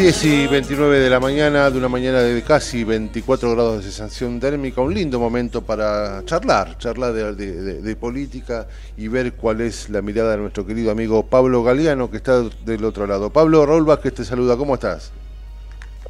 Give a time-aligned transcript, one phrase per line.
[0.00, 4.40] 10 y 29 de la mañana, de una mañana de casi 24 grados de sensación
[4.40, 8.66] térmica, un lindo momento para charlar, charlar de, política
[8.96, 12.82] y ver cuál es la mirada de nuestro querido amigo Pablo Galeano que está del
[12.86, 13.28] otro lado.
[13.28, 15.12] Pablo, Raúl Vázquez te saluda, ¿cómo estás?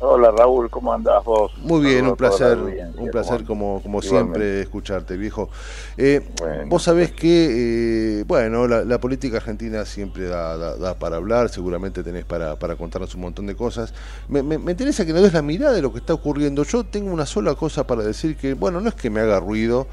[0.03, 1.53] Hola Raúl, ¿cómo andás vos?
[1.59, 2.57] Muy bien, un placer,
[2.97, 5.51] un placer como, como siempre escucharte, viejo.
[5.99, 6.27] Eh,
[6.69, 12.59] vos sabés que, eh, bueno, la, política argentina siempre da, para hablar, seguramente tenés para,
[12.59, 13.93] para, contarnos un montón de cosas.
[14.27, 16.63] Me, me, interesa que nos des la mirada de lo que está ocurriendo.
[16.65, 19.87] Yo tengo una sola cosa para decir que, bueno, no es que me haga ruido,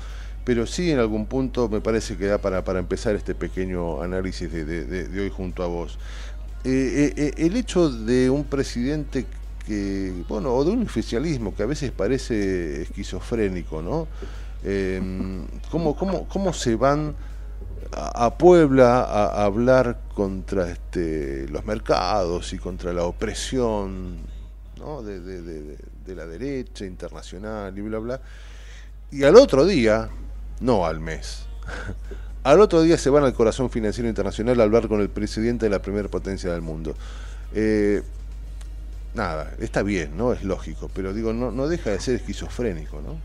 [0.46, 4.50] pero sí en algún punto me parece que da para, para empezar este pequeño análisis
[4.50, 6.00] de, de, hoy junto a vos.
[6.64, 9.26] Eh, el hecho de un presidente
[9.68, 14.08] que, bueno, o de un oficialismo que a veces parece esquizofrénico, ¿no?
[14.64, 15.02] Eh,
[15.70, 17.16] ¿cómo, cómo, se van
[17.92, 24.18] a, Puebla a, hablar contra este, los mercados y contra la opresión
[24.80, 25.04] ¿no?
[25.04, 28.22] de, de, la derecha internacional y bla, bla?
[29.12, 30.10] Y al otro día,
[30.62, 31.46] no al mes,
[32.44, 35.70] al otro día se van al corazón financiero internacional a hablar con el presidente de
[35.70, 36.96] la primera potencia del mundo.
[37.54, 38.02] Eh,
[39.18, 40.32] nada, está bien, ¿no?
[40.32, 43.18] Es lógico, pero digo, no, no deja de ser esquizofrénico, ¿no?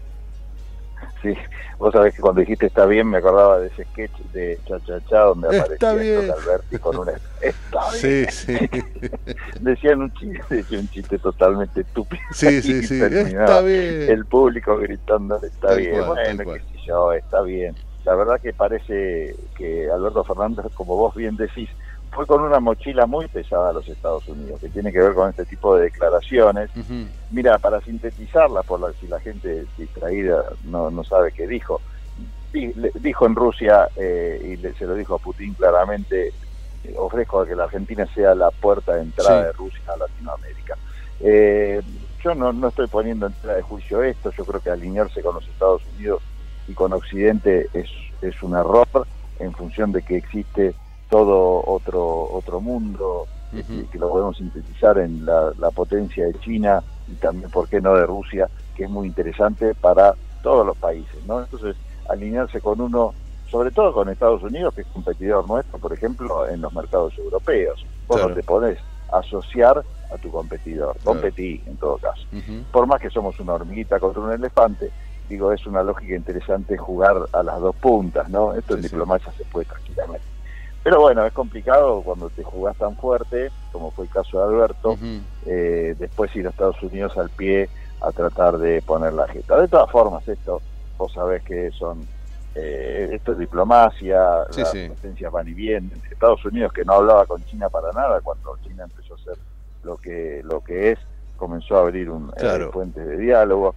[1.20, 1.34] Sí,
[1.78, 5.00] vos sabés que cuando dijiste está bien me acordaba de ese sketch de Cha Cha
[5.08, 6.30] Cha donde bien.
[6.30, 7.12] Alberti con una...
[7.40, 8.30] Está bien.
[8.30, 8.70] Sí, sí.
[9.60, 12.22] Decían un chiste, decían un chiste totalmente estúpido.
[12.32, 14.10] Sí, sí, sí, está bien.
[14.10, 16.06] El público gritando está bien.
[16.06, 17.76] bueno, qué sé yo, está bien.
[18.04, 21.68] La verdad que parece que Alberto Fernández, como vos bien decís,
[22.12, 25.30] fue con una mochila muy pesada a los Estados Unidos, que tiene que ver con
[25.30, 26.70] este tipo de declaraciones.
[27.30, 31.80] Mira, para sintetizarla, por la, si la gente distraída no, no sabe qué dijo,
[32.52, 36.28] dijo en Rusia, eh, y se lo dijo a Putin claramente,
[36.84, 40.76] eh, ofrezco que la Argentina sea la puerta de entrada de Rusia a Latinoamérica.
[41.20, 41.80] Eh,
[42.22, 45.34] yo no, no estoy poniendo en tela de juicio esto, yo creo que alinearse con
[45.34, 46.22] los Estados Unidos
[46.68, 47.88] y con Occidente es,
[48.20, 48.86] es un error
[49.38, 50.74] en función de que existe
[51.12, 53.26] todo otro otro mundo
[53.92, 58.06] que lo podemos sintetizar en la, potencia de China y también, ¿por qué no?, de
[58.06, 61.40] Rusia, que es muy interesante para todos los países, ¿no?
[61.40, 61.76] Entonces,
[62.08, 63.12] alinearse con uno,
[63.50, 67.84] sobre todo con Estados Unidos, que es competidor nuestro, por ejemplo, en los mercados europeos.
[68.08, 68.78] Vos no te podés
[69.12, 72.26] asociar a tu competidor, competí en todo caso.
[72.72, 74.90] Por más que somos una hormiguita contra un elefante,
[75.28, 78.54] digo, es una lógica interesante jugar a las dos puntas, ¿no?
[78.54, 80.31] Esto en diplomacia se puede tranquilamente.
[80.82, 84.98] Pero bueno, es complicado cuando te jugás tan fuerte, como fue el caso de Alberto,
[85.46, 87.68] eh, después ir a Estados Unidos al pie
[88.00, 89.60] a tratar de poner la jeta.
[89.60, 90.60] De todas formas, esto,
[90.98, 92.04] vos sabés que son,
[92.56, 94.18] eh, esto es diplomacia,
[94.56, 96.02] las potencias van y vienen.
[96.10, 99.38] Estados Unidos que no hablaba con China para nada, cuando China empezó a ser
[99.84, 100.98] lo que, lo que es,
[101.36, 103.76] comenzó a abrir un eh, puente de diálogo.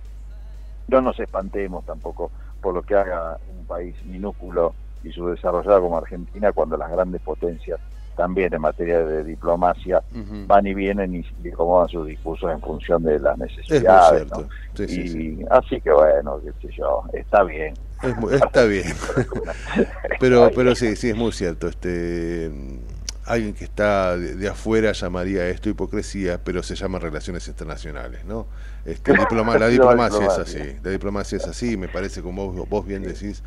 [0.87, 4.73] No nos espantemos tampoco por lo que haga un país minúsculo
[5.05, 7.79] y subdesarrollada como Argentina cuando las grandes potencias
[8.15, 10.01] también en materia de diplomacia
[10.47, 14.27] van y vienen y, acomodan sus discursos en función de las necesidades.
[14.79, 17.73] y así que bueno, qué sé yo, está bien.
[18.31, 18.93] está bien.
[20.19, 21.67] pero pero sí, sí es muy cierto.
[21.67, 22.51] Este
[23.25, 28.47] alguien que está de, afuera llamaría esto hipocresía, pero se llama relaciones internacionales, ¿no?
[28.85, 29.13] Este,
[29.59, 33.43] la diplomacia es así, la diplomacia es así, me parece como vos bien decís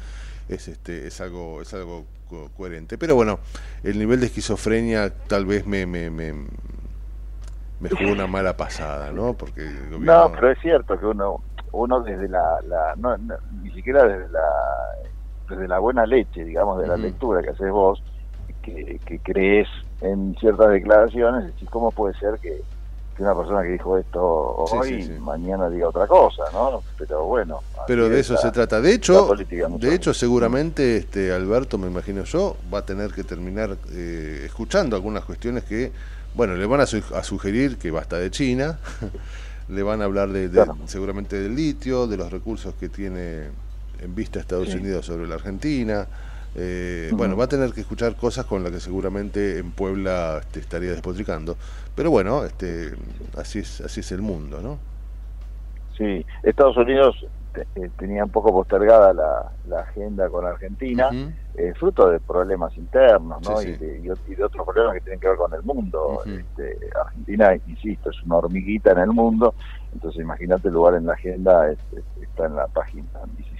[0.48, 2.04] es este es algo es algo
[2.56, 2.98] coherente.
[2.98, 3.41] Pero bueno
[3.82, 6.32] el nivel de esquizofrenia tal vez me me, me,
[7.81, 11.41] me jugó una mala pasada no porque no pero es cierto que uno
[11.72, 13.16] uno desde la, la no,
[13.62, 14.41] ni siquiera desde la
[15.48, 18.03] desde la buena leche digamos de la lectura que haces vos
[18.62, 19.69] que, que crees
[20.00, 22.62] en ciertas declaraciones decís cómo puede ser que
[23.22, 26.82] una persona que dijo esto hoy mañana diga otra cosa, ¿no?
[26.96, 27.60] Pero bueno.
[27.86, 28.80] Pero de eso se trata.
[28.80, 33.76] De hecho, de hecho seguramente este Alberto, me imagino yo, va a tener que terminar
[33.92, 35.92] eh, escuchando algunas cuestiones que,
[36.34, 38.78] bueno, le van a, sugerir que basta de China,
[39.68, 40.50] le van a hablar de,
[40.86, 43.48] seguramente del litio, de los recursos que tiene
[44.00, 46.06] en vista Estados Unidos sobre la Argentina.
[46.54, 50.60] Eh, bueno, va a tener que escuchar cosas con las que seguramente en Puebla este,
[50.60, 51.56] estaría despotricando.
[51.95, 52.95] Pero bueno, este,
[53.36, 54.78] así es, así es el mundo, ¿no?
[55.97, 57.27] Sí, Estados Unidos
[57.74, 61.10] eh, tenía un poco postergada la, agenda con Argentina,
[61.54, 63.62] eh, fruto de problemas internos, ¿no?
[63.62, 64.12] Y, de,
[64.45, 66.22] otros problemas que tienen que ver con el mundo.
[66.27, 69.54] Este, Argentina, insisto, es una hormiguita en el mundo,
[69.92, 73.09] entonces imagínate el lugar en la agenda está en la página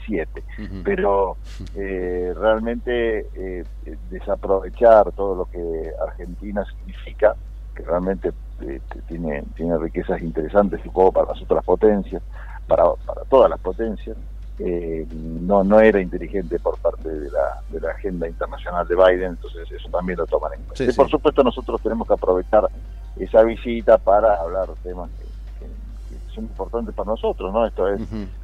[0.09, 0.43] 17.
[0.85, 1.37] Pero
[1.77, 3.27] eh, realmente
[4.11, 7.35] desaprovechar todo lo que Argentina significa
[7.75, 12.23] que realmente este, tiene, tiene riquezas interesantes poco para las otras potencias,
[12.67, 14.17] para, para todas las potencias,
[14.59, 19.31] eh, no, no era inteligente por parte de la, de la agenda internacional de Biden,
[19.31, 20.83] entonces eso también lo toman en cuenta.
[20.85, 22.69] y por supuesto nosotros tenemos que aprovechar
[23.17, 25.28] esa visita para hablar de temas que,
[26.39, 27.67] son importantes para nosotros, ¿no?
[27.67, 28.01] Esto es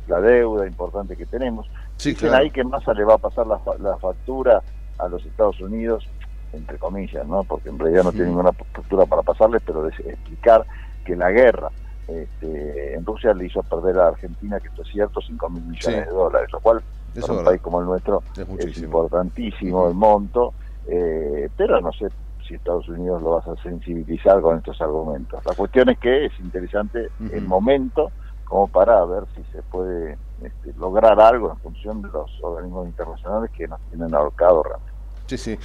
[0.08, 1.66] la deuda importante que tenemos.
[2.02, 4.62] Dicen ahí que Massa le va a pasar la, la factura
[4.98, 6.06] a los Estados Unidos,
[6.52, 7.44] entre comillas, ¿no?
[7.44, 10.64] Porque en realidad no tiene ninguna factura para pasarles, pero de explicar
[11.04, 11.70] que la guerra
[12.08, 16.06] este, en Rusia le hizo perder a Argentina, que esto es cierto, 5 mil millones
[16.06, 16.82] de dólares, lo cual
[17.20, 18.22] para un país como el nuestro
[18.58, 20.52] es, importantísimo el monto,
[20.88, 22.08] eh, pero no sé
[22.46, 25.44] si Estados Unidos lo vas a sensibilizar con estos argumentos.
[25.44, 28.10] La cuestión es que es interesante el momento
[28.44, 33.50] como para ver si se puede este, lograr algo en función de los organismos internacionales
[33.56, 34.94] que nos tienen ahorcado realmente.
[35.26, 35.58] Sí, sí.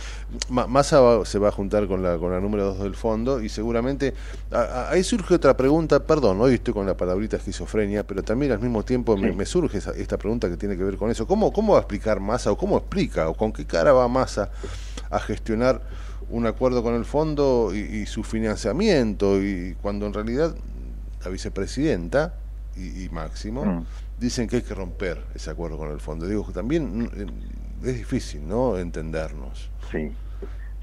[0.49, 4.13] Massa se va a juntar con la, con la número 2 del fondo y seguramente
[4.89, 8.83] ahí surge otra pregunta, perdón, hoy estoy con la palabrita esquizofrenia, pero también al mismo
[8.83, 11.27] tiempo me, surge esta pregunta que tiene que ver con eso.
[11.27, 14.49] ¿Cómo, ¿Cómo va a explicar Massa o cómo explica o con qué cara va Massa
[15.09, 15.81] a gestionar
[16.29, 20.55] un acuerdo con el fondo y, su financiamiento y cuando en realidad
[21.23, 22.35] la vicepresidenta
[22.75, 23.85] y, Máximo mm.
[24.19, 26.27] dicen que hay que romper ese acuerdo con el fondo?
[26.27, 27.09] Digo, también
[27.83, 28.77] es difícil, ¿no?
[28.77, 29.69] Entendernos.
[29.91, 30.11] Sí.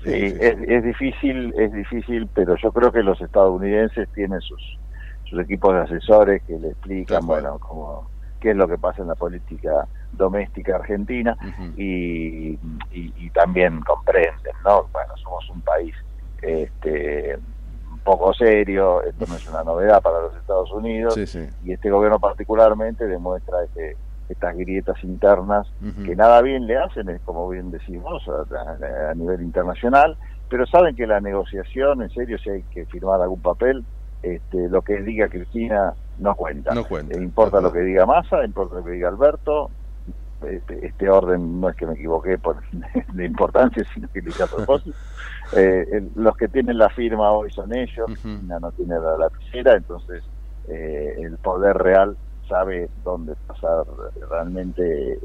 [0.04, 1.52] Sí, es difícil.
[1.58, 4.78] es, difícil, pero yo creo que los estadounidenses tienen sus,
[5.25, 8.08] sus equipos de asesores que le explican, bueno, como
[8.40, 11.36] qué es lo que pasa en la política doméstica argentina
[11.76, 12.58] y,
[12.90, 14.88] y, también comprenden, ¿no?
[14.92, 15.94] Bueno, somos un país
[16.40, 17.38] este
[17.90, 21.16] un poco serio, esto no es una novedad para los Estados Unidos
[21.64, 23.96] y este gobierno particularmente demuestra que
[24.28, 25.66] estas grietas internas
[26.04, 30.16] que nada bien le hacen, es como bien decimos, a, nivel internacional,
[30.48, 33.84] pero saben que la negociación, en serio, si hay que firmar algún papel,
[34.34, 36.75] este, lo que diga Cristina no cuenta.
[36.75, 37.17] No cuenta.
[37.17, 39.70] Eh, importa lo que diga Massa, importa lo que diga Alberto.
[40.43, 42.56] Este, este orden no es que me equivoqué por
[43.14, 44.96] la importancia, sino que a propósito.
[45.52, 50.25] Eh, los que tienen la firma hoy son ellos, Cristina no tiene la lapicera, entonces
[50.67, 52.17] eh, el poder real
[52.49, 53.84] sabe dónde pasar
[54.29, 55.20] realmente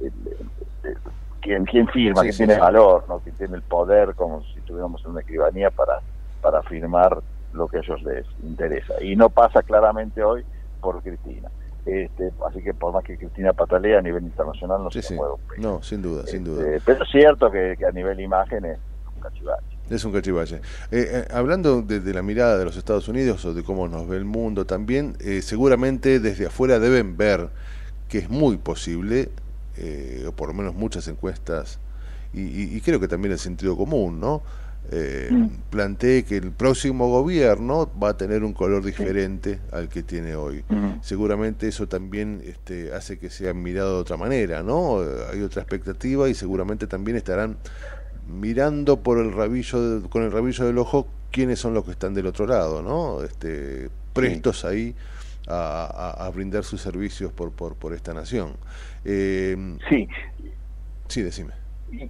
[1.42, 3.18] quién, quién firma, quién tiene valor, ¿no?
[3.22, 6.02] quién tiene el poder, como si tuviéramos una escribanía para,
[6.40, 7.18] para firmar
[7.54, 9.02] lo que a ellos les interesa.
[9.04, 10.44] Y no pasa claramente hoy
[10.82, 11.50] por Cristina.
[11.86, 15.82] Este, así que por más que Cristina patalea a nivel internacional no se mueve No,
[15.82, 16.62] sin duda, sin duda.
[16.62, 18.78] Este, pero es cierto que, a nivel imagen es
[19.16, 19.78] un cachivache.
[19.90, 20.58] Es un cachivache.
[20.58, 20.62] Eh,
[20.92, 24.26] eh, hablando de, la mirada de los Estados Unidos o de cómo nos ve el
[24.26, 27.50] mundo también, eh, seguramente desde afuera deben ver
[28.08, 29.30] que es muy posible,
[30.28, 31.80] o por lo menos muchas encuestas,
[32.34, 34.44] y, y, creo que también el sentido común, ¿no?
[34.90, 35.48] Eh, mm.
[35.70, 40.64] plantee que el próximo gobierno va a tener un color diferente al que tiene hoy.
[41.02, 45.00] Seguramente eso también este, hace que sea mirado de otra manera, ¿no?
[45.32, 47.58] Hay otra expectativa y seguramente también estarán
[48.28, 52.28] mirando por el rabillo con el rabillo del ojo quiénes son los que están del
[52.28, 53.24] otro lado, ¿no?
[53.24, 54.96] Este, prestos ahí
[55.48, 58.56] a, brindar sus servicios por, por, por esta nación.
[59.06, 60.08] Eh, sí.
[61.08, 61.61] Sí, decime.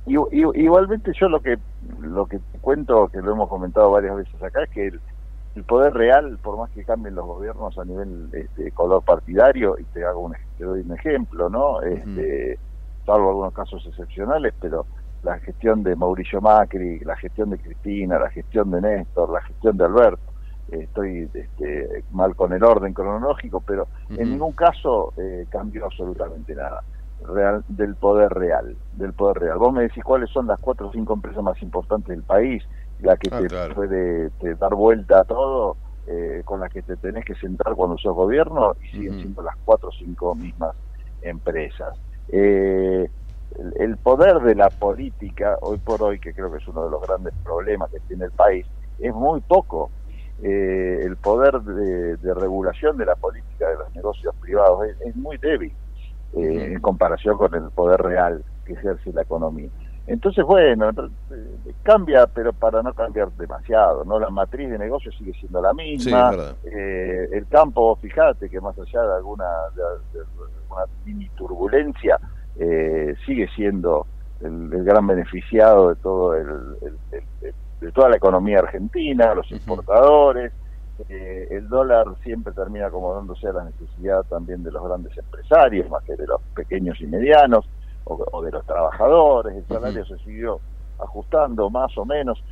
[0.05, 1.57] Igualmente yo lo que
[1.99, 6.37] lo que cuento, que lo hemos comentado varias veces acá, es que el, poder real,
[6.41, 10.33] por más que cambien los gobiernos a nivel este, color partidario, y te hago un,
[10.57, 11.81] te doy un ejemplo, ¿no?
[11.81, 12.57] Este,
[13.05, 14.85] salvo algunos casos excepcionales, pero
[15.23, 19.75] la gestión de Mauricio Macri, la gestión de Cristina, la gestión de Néstor, la gestión
[19.75, 20.31] de Alberto,
[20.71, 26.81] estoy este, mal con el orden cronológico, pero en ningún caso eh, cambió absolutamente nada
[27.25, 29.57] real, del poder real, del poder real.
[29.57, 32.63] Vos me decís cuáles son las cuatro o cinco empresas más importantes del país,
[32.99, 37.25] la que ah, te puede dar vuelta a todo, eh, con la que te tenés
[37.25, 40.75] que sentar cuando sos gobierno, y siguen siendo las cuatro o cinco mismas
[41.21, 41.97] empresas.
[42.29, 43.09] Eh,
[43.75, 47.01] el, poder de la política, hoy por hoy, que creo que es uno de los
[47.01, 48.65] grandes problemas que tiene el país,
[48.99, 49.91] es muy poco.
[50.43, 55.73] Eh, el poder de, regulación de la política de los negocios privados es muy débil.
[56.33, 59.69] Eh, en comparación con el poder real que ejerce la economía.
[60.07, 64.19] Entonces, bueno, eh, cambia, pero para no cambiar demasiado, ¿no?
[64.19, 66.55] La matriz de negocio sigue siendo la misma.
[66.63, 69.45] eh, el campo, fíjate que más allá de alguna,
[69.75, 70.21] de,
[71.05, 72.17] mini turbulencia,
[72.57, 74.07] eh, sigue siendo
[74.41, 76.47] el, gran beneficiado de todo el,
[77.79, 80.51] de toda la economía argentina, los exportadores,
[81.09, 86.03] eh, el dólar siempre termina acomodándose a la necesidad también de los grandes empresarios, más
[86.03, 87.65] que de los pequeños y medianos,
[88.03, 90.59] o, de los trabajadores, el salario se siguió
[90.99, 92.43] ajustando más o menos.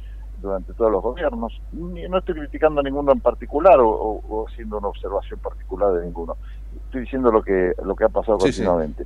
[0.41, 1.51] durante todos los gobiernos.
[1.73, 6.37] No estoy criticando a ninguno en particular o, haciendo una observación particular de ninguno.
[6.85, 9.05] Estoy diciendo lo que lo que ha pasado continuamente.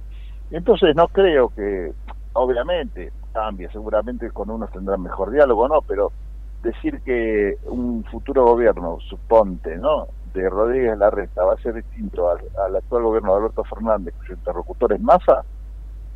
[0.52, 1.92] Entonces no creo que,
[2.34, 6.12] obviamente, cambie, seguramente con unos tendrán mejor diálogo, no, pero
[6.64, 10.08] decir que un futuro gobierno, suponte, ¿no?
[10.34, 14.34] de Rodríguez Larreta va a ser distinto al, al actual gobierno de Alberto Fernández, cuyo
[14.34, 15.44] interlocutor es Massa,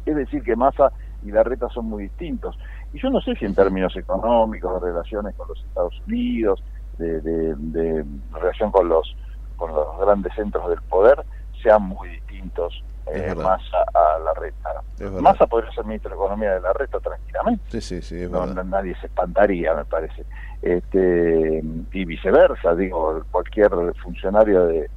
[0.06, 0.92] es decir que Massa
[1.24, 2.58] y Larreta son muy distintos.
[2.94, 6.64] Y yo no sé si en términos económicos, de relaciones con los Estados Unidos,
[6.98, 9.16] de, de, relación con los,
[9.56, 11.24] con los grandes centros del poder,
[11.62, 14.82] sean muy distintos eh, Massa a Larreta.
[15.22, 17.64] Massa podría ser ministro de Economía de Larreta tranquilamente.
[17.70, 20.26] Sí, sí, sí, no, nadie se espantaría, me parece.
[20.62, 23.72] Este, y viceversa, digo, cualquier
[24.02, 24.90] funcionario de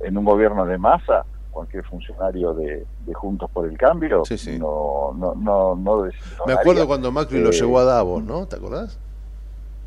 [0.00, 1.24] en un gobierno de Massa
[1.56, 4.24] cualquier funcionario de, Juntos por el Cambio,
[4.58, 6.08] no, no, no, no
[6.46, 8.46] Me acuerdo cuando Macri lo eh, llevó a Davos, ¿no?
[8.46, 8.98] ¿Te acordás?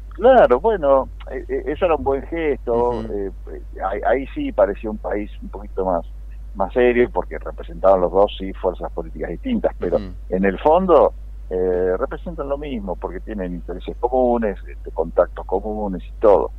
[0.10, 3.04] Claro, bueno, eh, eh, eso era un buen gesto.
[4.08, 6.06] ahí, sí parecía un país un poquito más
[6.60, 11.14] más serio, porque representaban los dos sí fuerzas políticas distintas, pero en el fondo
[11.50, 16.52] representan lo mismo, porque tienen intereses comunes, este, contactos comunes y todo.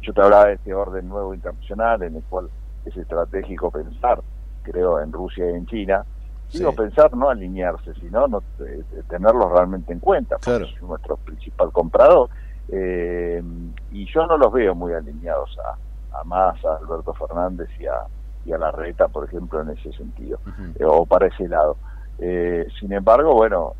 [0.00, 2.48] yo te hablaba de este orden nuevo internacional en el cual
[2.84, 4.20] es estratégico pensar,
[4.62, 6.04] creo, en Rusia y en China.
[6.52, 11.72] Digo pensar, no alinearse, sino no eh, tenerlos realmente en cuenta, porque es nuestro principal
[11.72, 12.28] comprador.
[12.68, 13.42] Eh,
[13.90, 18.02] y yo no los veo muy alineados a, a Massa, a Alberto Fernández y a,
[18.44, 20.38] y a Larreta, por ejemplo, en ese sentido,
[20.78, 21.76] eh, o para ese lado.
[22.18, 23.74] sin embargo, bueno,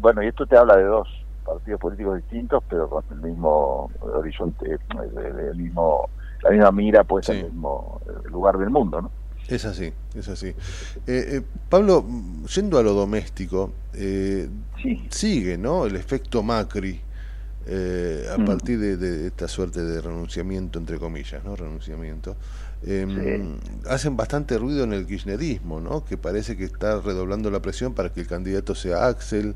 [0.00, 1.08] bueno, y esto te habla de dos
[1.44, 4.78] partidos políticos distintos, pero con el mismo horizonte,
[5.50, 6.08] el mismo
[6.42, 9.10] la misma mira pues en el mismo eh, lugar del mundo, ¿no?
[9.48, 10.48] Es así, es así.
[10.48, 10.54] Eh,
[11.06, 12.04] eh, Pablo,
[12.54, 13.72] yendo a lo doméstico,
[15.10, 15.84] sigue, ¿no?
[15.84, 17.00] El efecto Macri
[17.66, 18.44] a mm.
[18.44, 21.56] partir de, esta suerte de renunciamiento, entre comillas, ¿no?
[21.56, 22.36] Renunciamiento.
[22.84, 26.04] Em, hacen bastante ruido en el kirchnerismo, ¿no?
[26.04, 29.54] Que parece que está redoblando la presión para que el candidato sea Axel.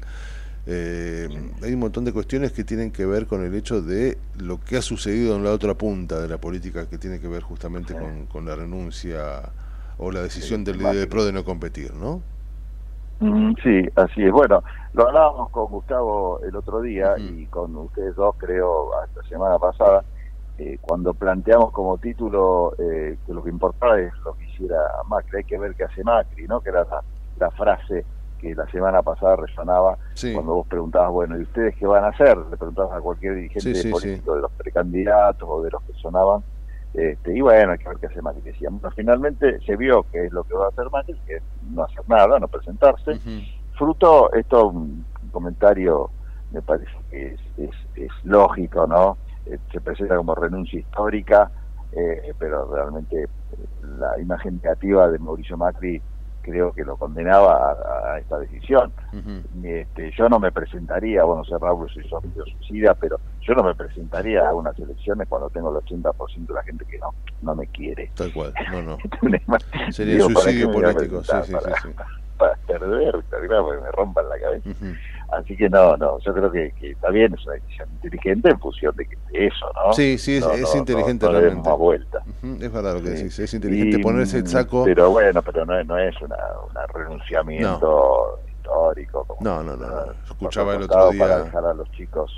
[0.68, 1.28] Eh,
[1.62, 4.76] hay un montón de cuestiones que tienen que ver con el hecho de lo que
[4.76, 7.94] ha sucedido en la otra punta de la política, que tiene que ver justamente
[8.28, 9.52] con, la renuncia
[9.98, 12.22] o la decisión del líder de PRO de no competir, ¿no?
[13.18, 14.32] Sí, así es.
[14.32, 19.58] Bueno, lo hablábamos con Gustavo el otro día y con ustedes dos, creo, la semana
[19.58, 20.04] pasada,
[20.58, 25.38] eh, cuando planteamos como título eh, que lo que importaba es lo que hiciera Macri,
[25.38, 26.60] hay que ver qué hace Macri, ¿no?
[26.60, 26.86] Que era
[27.38, 28.04] la frase
[28.38, 29.96] que la semana pasada resonaba
[30.34, 32.36] cuando vos preguntabas, bueno, ¿y ustedes qué van a hacer?
[32.36, 36.42] Le preguntabas a cualquier dirigente político de los precandidatos o de los que sonaban.
[36.94, 38.42] Este, y bueno, hay que ver qué hace Macri.
[38.60, 41.84] Bueno, finalmente se vio que es lo que va a hacer Macri, que es no
[41.84, 43.20] hacer nada, no presentarse.
[43.76, 46.10] Fruto, esto un comentario
[46.52, 49.18] me parece que es, es, es lógico, ¿no?
[49.46, 51.50] Eh, se presenta como renuncia histórica,
[51.92, 53.28] eh, pero realmente eh,
[53.98, 56.00] la imagen negativa de Mauricio Macri
[56.46, 58.92] creo que lo condenaba a, esta decisión.
[59.64, 62.22] este, yo no me presentaría, bueno, sé Raúl si sos
[62.58, 66.62] suicida, pero yo no me presentaría a unas elecciones cuando tengo el 80% de la
[66.62, 67.12] gente que no
[67.42, 68.10] no me quiere.
[68.14, 68.98] Tal cual, no, no.
[69.90, 71.88] Sería suicidio político, sí, sí, sí,
[72.38, 74.70] Para perder, claro, porque me rompan la cabeza.
[75.28, 78.60] Así que no, no, yo creo que, que, está bien, es una decisión inteligente en
[78.60, 79.92] función de, que, eso, ¿no?
[79.92, 81.70] Sí, sí, es, es inteligente realmente.
[81.72, 82.22] vuelta.
[82.60, 84.84] Es verdad lo que decís, es inteligente ponerse el saco.
[84.84, 86.36] Pero bueno, pero no, no es una,
[86.70, 89.36] una renunciamiento histórico.
[89.40, 91.20] no, no, no, Escuchaba el otro día.
[91.20, 92.30] Para dejar a los chicos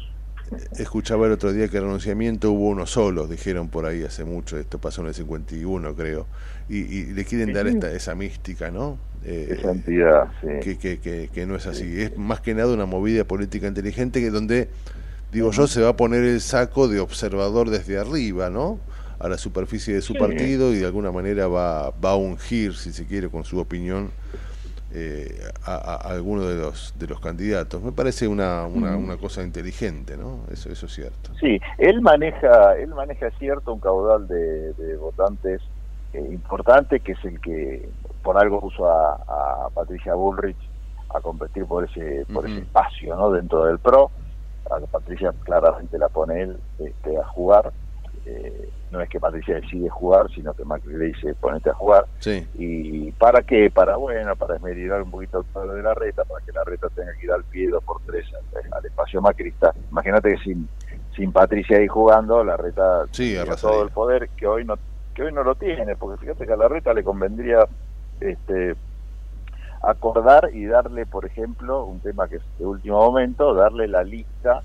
[0.78, 4.58] Escuchaba el otro día que el renunciamiento hubo uno solo, dijeron por ahí hace mucho,
[4.58, 6.26] esto pasó en el 51 creo,
[6.68, 8.98] y, le quieren dar esta, esa mística, ¿no?
[9.24, 10.28] Eh, esa entidad,
[10.62, 14.30] que, que, que, no es así, es más que nada una movida política inteligente que
[14.30, 14.68] donde,
[15.32, 18.78] digo yo, se va a poner el saco de observador desde arriba, ¿no?
[19.18, 22.92] A la superficie de su partido y de alguna manera va, va a ungir, si
[22.92, 24.10] se quiere, con su opinión
[24.92, 27.82] eh, a, alguno de los de los candidatos.
[27.82, 30.40] Me parece una, una, una, cosa inteligente, ¿no?
[30.50, 31.30] Eso, eso es cierto.
[31.40, 35.60] Sí, él maneja, él maneja cierto un caudal de, votantes
[36.14, 37.88] eh, importante, que es el que
[38.22, 40.56] por algo puso a, Patricia Bullrich
[41.14, 43.30] a competir por ese por ese espacio, ¿no?
[43.30, 44.10] Dentro del PRO.
[44.70, 47.72] A Patricia claramente la pone él este, a jugar
[48.30, 52.04] eh, no es que Patricia decide jugar, sino que Macri le dice ponete a jugar.
[52.54, 53.70] ¿Y para qué?
[53.70, 56.88] Para, bueno, para esmerillar un poquito el pueblo de la reta, para que la reta
[56.90, 58.26] tenga que ir al pie dos por tres
[58.72, 59.72] al, espacio macrista.
[59.90, 60.68] Imagínate que sin,
[61.16, 64.76] sin Patricia ahí jugando, la reta tiene todo el poder que hoy no
[65.14, 67.66] que hoy no lo tiene, porque fíjate que a la reta le convendría
[68.20, 68.76] este
[69.82, 74.62] acordar y darle, por ejemplo, un tema que es de último momento, darle la lista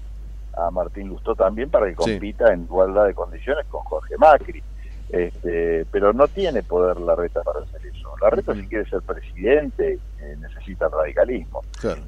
[0.55, 4.63] a Martín Lustó también para que compita en igualdad de condiciones con Jorge Macri.
[5.09, 8.09] Este, pero no tiene poder la reta para hacer eso.
[8.19, 11.61] La reta si quiere ser presidente eh, necesita radicalismo.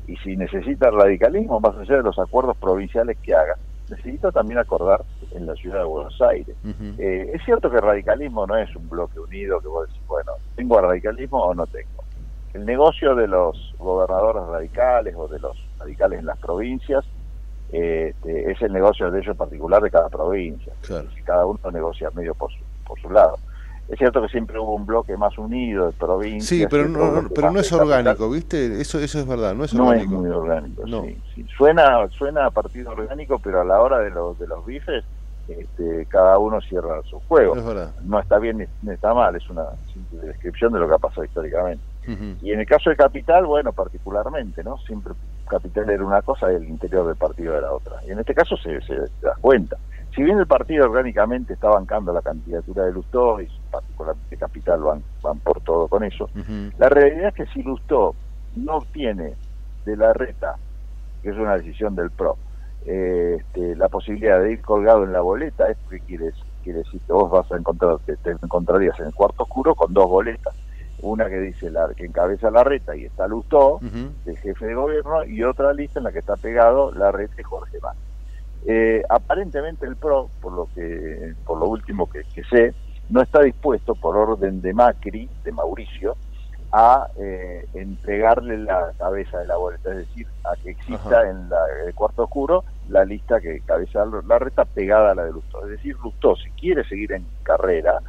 [0.08, 3.58] Y si necesita radicalismo, más allá de los acuerdos provinciales que haga,
[3.90, 6.56] necesita también acordar en la ciudad de Buenos Aires.
[6.98, 10.32] Eh, es cierto que el radicalismo no es un bloque unido que vos decís, bueno,
[10.56, 12.04] ¿tengo radicalismo o no tengo?
[12.54, 17.06] El negocio de los gobernadores radicales o de los radicales en las provincias
[17.76, 20.74] este, es el negocio de ellos particular de cada provincia.
[21.26, 23.38] Cada uno negocia medio por su, por su lado.
[23.88, 26.48] Es cierto que siempre hubo un bloque más unido de provincias.
[26.48, 28.82] Sí, pero no, pero no es orgánico, ¿viste?
[28.82, 30.12] Eso eso es verdad, no es orgánico.
[30.12, 31.46] No es muy orgánico, sí, sí.
[31.56, 35.04] Suena, suena a partido orgánico, pero a la hora de los, de los bifes,
[35.48, 37.56] este, cada uno cierra su juego.
[38.04, 41.24] no está bien ni está mal, es una simple descripción de lo que ha pasado
[41.24, 41.84] históricamente.
[42.42, 44.78] Y en el caso de Capital, bueno, particularmente, ¿no?
[44.80, 45.14] Siempre
[45.48, 47.98] Capital era una cosa y el interior del partido era otra.
[48.06, 49.78] Y en este caso se, se, da cuenta.
[50.16, 55.04] Si bien el partido orgánicamente está bancando la candidatura de Lustó, y particularmente Capital van,
[55.22, 56.30] van por todo con eso,
[56.78, 58.16] la realidad es que si Lustó
[58.56, 59.34] no obtiene
[59.86, 60.56] de la reta,
[61.22, 62.38] que es una decisión del PRO,
[62.86, 66.32] eh, este, la posibilidad de ir colgado en la boleta, es que quiere,
[66.64, 69.94] quiere decir que vos vas a encontrar, te, te encontrarías en el cuarto oscuro con
[69.94, 70.56] dos boletas
[71.02, 73.80] una que dice la que encabeza la reta y está Lustó,
[74.26, 77.44] el jefe de gobierno, y otra lista en la que está pegado la reta de
[77.44, 77.96] Jorge Más.
[78.68, 82.74] Eh, aparentemente el PRO, por lo que por lo último que, sé,
[83.10, 86.16] no está dispuesto por orden de Macri, de Mauricio,
[86.72, 91.48] a eh, entregarle la cabeza de la boleta, es decir, a que exista en
[91.86, 95.64] el cuarto oscuro la lista que cabeza la reta pegada a la de Lustó.
[95.64, 98.02] Es decir, Lustó, si quiere seguir en carrera,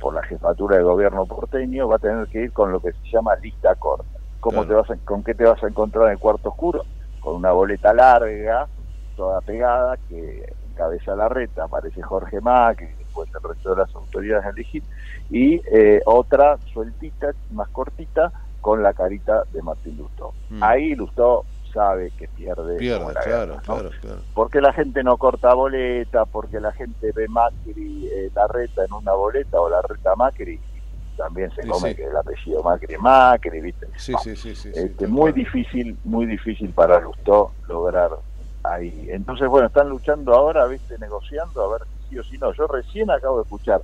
[0.00, 3.10] por la jefatura de gobierno porteño, va a tener que ir con lo que se
[3.12, 4.18] llama lista corta.
[4.40, 6.84] ¿Cómo te vas ¿Con qué te vas a encontrar en el cuarto oscuro?
[7.20, 8.66] Con una boleta larga,
[9.14, 14.46] toda pegada, que encabeza la reta, aparece Jorge Macri, después el resto de las autoridades
[14.46, 14.82] a elegir,
[15.28, 20.32] y eh, otra sueltita, más cortita, con la carita de Martín Lustó.
[20.48, 20.62] Mm.
[20.62, 22.76] Ahí Lustó sabe que pierde.
[22.76, 23.90] Pierde, claro, claro,
[24.34, 28.92] Porque la gente no corta boleta, porque la gente ve Macri, eh, la reta en
[28.92, 30.60] una boleta o la reta Macri,
[31.16, 33.86] también se come que el apellido Macri Macri, ¿viste?
[33.96, 38.10] Sí, sí, sí, sí, este, muy difícil, muy difícil para Lustó lograr
[38.62, 39.08] ahí.
[39.10, 40.98] Entonces, bueno, están luchando ahora, ¿viste?
[40.98, 42.52] Negociando a ver si sí o si no.
[42.52, 43.82] Yo recién acabo de escuchar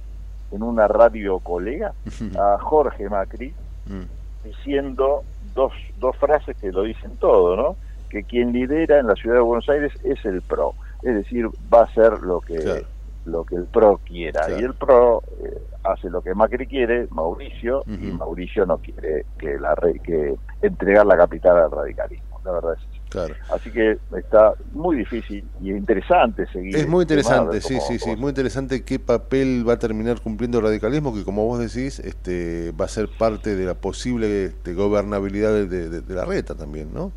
[0.50, 1.92] en una radio colega
[2.38, 3.52] a Jorge Macri
[3.86, 4.46] mm.
[4.48, 5.22] diciendo
[5.56, 7.76] dos, dos frases que lo dicen todo, ¿no?
[8.08, 11.82] Que quien lidera en la ciudad de Buenos Aires es el PRO, es decir, va
[11.82, 12.84] a ser lo que
[13.24, 14.48] lo que el PRO quiera.
[14.56, 19.58] Y el PRO eh, hace lo que Macri quiere, Mauricio, y Mauricio no quiere que
[19.58, 23.34] la que entregar la capital al radicalismo, la verdad es Claro.
[23.50, 26.76] Así que está muy difícil y interesante seguir.
[26.76, 30.64] Es muy interesante, sí, sí, sí, muy interesante qué papel va a terminar cumpliendo el
[30.64, 35.66] radicalismo, que como vos decís, este, va a ser parte de la posible este, gobernabilidad
[35.66, 37.12] de, la reta también, ¿no?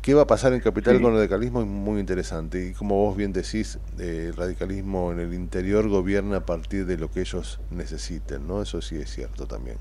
[0.00, 1.60] ¿Qué va a pasar en Capital con el radicalismo?
[1.60, 2.68] Es muy interesante.
[2.68, 6.98] Y como vos bien decís, eh, el radicalismo en el interior gobierna a partir de
[6.98, 8.62] lo que ellos necesiten, ¿no?
[8.62, 9.78] Eso sí es cierto también.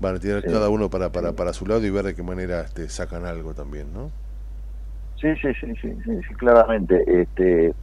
[0.00, 2.62] Van a tirar cada uno para, para, para su lado y ver de qué manera
[2.62, 4.10] este, sacan algo también, ¿no?
[5.20, 7.04] Sí, sí, sí, sí, sí, claramente.
[7.22, 7.74] Este,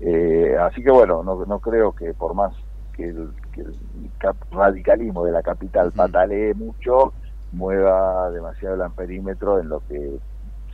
[0.00, 2.52] eh, así que bueno, no, no creo que por más
[2.94, 3.30] que el,
[4.50, 7.12] radicalismo de la capital patalee mucho,
[7.52, 10.18] mueva demasiado el amperímetro en lo que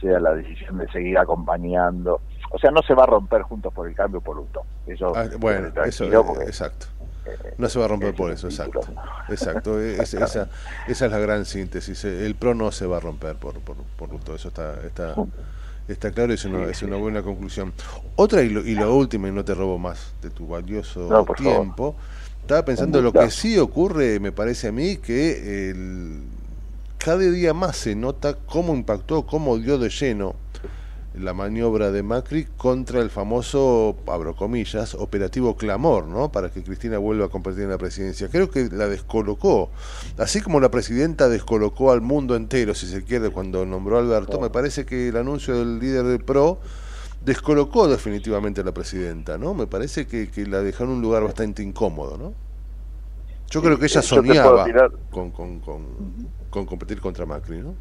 [0.00, 2.20] sea la decisión de seguir acompañando.
[2.50, 4.48] O sea, no se va a romper juntos por el cambio por un
[4.87, 6.04] Eso, ah, bueno, eso,
[6.42, 6.87] exacto.
[7.26, 8.81] Eh, no se va a romper por eso, exacto.
[9.28, 10.48] Exacto, esa,
[10.87, 12.04] esa es la gran síntesis.
[12.04, 15.14] El PRO no se va a romper por, por, por eso está, está,
[15.88, 17.72] Está claro, es una, es una buena conclusión.
[18.16, 21.96] Otra y lo, y lo última, y no te robo más de tu valioso tiempo.
[22.42, 26.20] Estaba pensando lo que sí ocurre, me parece a mí, que el,
[26.98, 30.35] cada día más se nota cómo impactó, cómo dio de lleno
[31.18, 36.31] la maniobra de Macri contra el famoso, abro comillas, operativo clamor, ¿no?
[36.31, 38.28] Para que Cristina vuelva a competir en la presidencia.
[38.28, 39.70] Creo que la descolocó.
[40.16, 44.40] Así como la presidenta descolocó al mundo entero, si se quiere, cuando nombró a Alberto,
[44.40, 46.61] me parece que el anuncio del líder del PRO
[47.24, 49.54] descolocó definitivamente a la presidenta, ¿no?
[49.54, 52.35] Me parece que, la dejó en un lugar bastante incómodo, ¿no?
[53.50, 54.66] Yo creo que ella soñaba
[55.11, 55.87] con, con, con,
[56.50, 57.74] con competir contra Macri, ¿no?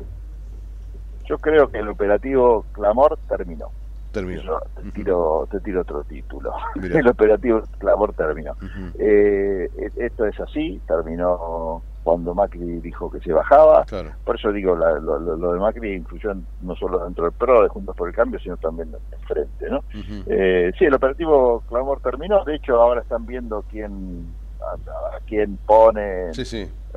[1.28, 3.70] Yo creo que el operativo Clamor terminó.
[4.12, 4.60] Terminó.
[4.76, 6.54] te, tiro, te tiro otro título.
[6.82, 8.56] el operativo Clamor terminó.
[8.98, 13.86] Eh, e, esto es así, terminó cuando Macri dijo que se bajaba.
[14.24, 18.08] Por eso digo, lo, de Macri influyó no solo dentro del PRO de Juntos por
[18.08, 19.70] el Cambio, sino también en frente.
[19.70, 19.84] ¿no?
[20.26, 22.46] Eh, sí, el operativo Clamor terminó.
[22.46, 24.26] De hecho, ahora están viendo quién
[24.74, 26.32] a, quién pone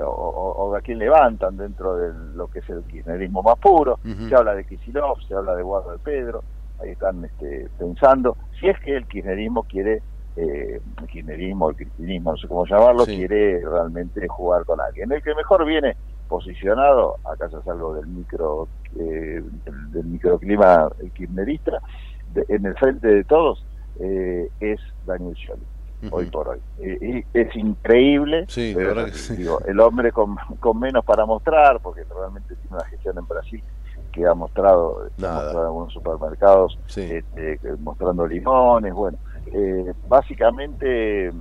[0.03, 3.99] O, a quién levantan dentro de lo que es el kirchnerismo más puro.
[4.29, 6.43] Se habla de Kisilov, se habla de Guardo de Pedro.
[6.81, 10.03] Ahí están este, pensando si es que el kirchnerismo quiere
[10.37, 15.11] eh, el kirchnerismo, el cristinismo, no sé cómo llamarlo, quiere realmente jugar con alguien.
[15.13, 15.97] El que mejor viene
[16.29, 19.43] posicionado, acá ya salgo del micro eh,
[19.93, 21.83] del, microclima kirchnerista,
[22.49, 23.67] en el frente de todos,
[23.99, 25.63] eh, es Daniel Scioli,
[26.11, 26.61] hoy por hoy.
[26.79, 28.47] y es increíble,
[29.67, 33.63] el hombre con, con menos para mostrar, porque realmente tiene una gestión en Brasil
[34.13, 39.19] que ha mostrado, ha mostrado en algunos supermercados, este, mostrando limones, bueno
[39.53, 41.33] eh, básicamente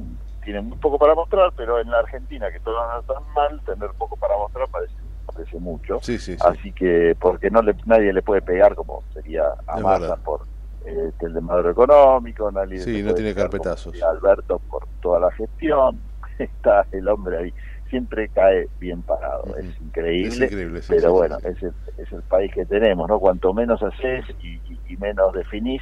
[0.43, 3.91] tienen muy poco para mostrar, pero en la Argentina, que todo anda tan mal, tener
[3.98, 4.93] poco para mostrar parece,
[5.26, 6.00] parece mucho.
[6.41, 10.41] Así que, porque no le, nadie le puede pegar como sería a Massa por
[10.86, 14.02] eh, el de Maduro Económico, nadie sí, no tiene carpetazos.
[14.02, 16.00] Alberto por toda la gestión,
[16.39, 17.54] está el hombre ahí.
[17.89, 20.48] Siempre cae bien parado, es increíble,
[20.88, 23.20] pero bueno, es, el, es el país que tenemos, ¿no?
[23.20, 25.82] Cuanto menos haces y, y menos definís,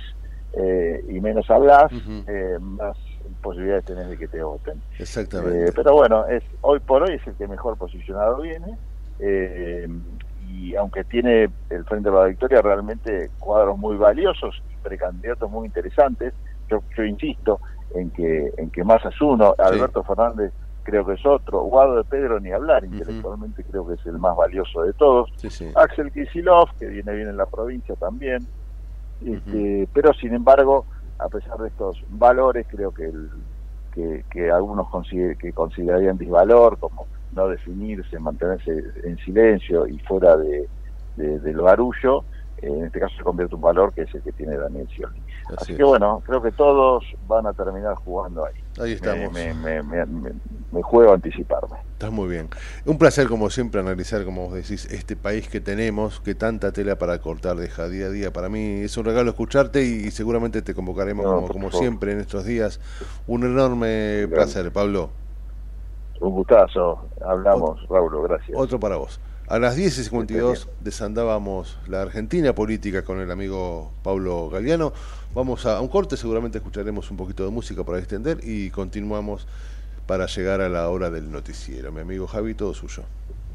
[0.53, 1.91] eh, y menos hablas,
[2.27, 2.97] eh, más
[3.41, 4.81] posibilidades tenés de que te voten.
[4.97, 5.65] Exactamente.
[5.65, 8.77] Eh, pero bueno, es hoy por hoy es el que mejor posicionado viene.
[10.49, 15.67] y aunque tiene el Frente de la Victoria realmente cuadros muy valiosos y precandidatos muy
[15.67, 16.33] interesantes,
[16.69, 17.59] yo, yo insisto
[17.95, 20.51] en que en que más es uno, Alberto Fernández
[20.83, 24.35] creo que es otro, Guado de Pedro ni hablar, intelectualmente creo que es el más
[24.37, 25.29] valioso de todos,
[25.75, 28.47] Axel Kisilov, que viene bien en la provincia también,
[29.25, 30.85] este, pero sin embargo,
[31.19, 33.29] a pesar de estos valores, creo que, el,
[34.29, 34.87] que, algunos
[35.39, 40.69] que considerarían disvalor, como no definirse, mantenerse en silencio y fuera de,
[41.17, 42.23] del barullo,
[42.61, 45.21] en este caso se convierte en un valor que es el que tiene Daniel Scioli.
[45.57, 48.55] Así, que bueno, creo que todos van a terminar jugando ahí.
[48.79, 49.31] Ahí estamos.
[49.31, 51.77] Me, me, me, juego a anticiparme.
[51.93, 52.49] Está muy bien.
[52.85, 56.97] Un placer, como siempre, analizar, como vos decís, este país que tenemos, que tanta tela
[56.97, 58.33] para cortar deja día a día.
[58.33, 62.45] Para mí es un regalo escucharte y, seguramente te convocaremos como, como siempre en estos
[62.45, 62.79] días.
[63.25, 65.09] Un enorme placer, Pablo.
[66.19, 67.05] Un gustazo.
[67.25, 68.57] Hablamos, Raúl, gracias.
[68.57, 69.19] Otro para vos.
[69.49, 74.91] A las 10 y 52 desandábamos la Argentina política con el amigo Pablo Galeano.
[75.33, 79.47] Vamos a un corte, seguramente escucharemos un poquito de música para extender y continuamos
[80.05, 81.93] para llegar a la hora del noticiero.
[81.93, 83.03] Mi amigo Javi, todo suyo.